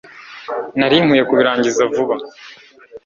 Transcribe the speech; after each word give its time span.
nari 0.79 0.95
nkwiye 1.03 1.23
kubirangiza 1.29 1.83
vuba 1.93 2.15